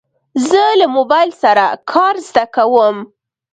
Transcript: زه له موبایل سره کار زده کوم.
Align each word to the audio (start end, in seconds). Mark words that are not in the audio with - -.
زه 0.49 0.63
له 0.79 0.87
موبایل 0.97 1.29
سره 1.43 1.63
کار 1.91 2.15
زده 2.27 2.45
کوم. 2.55 2.97